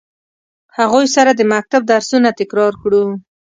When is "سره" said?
1.15-1.31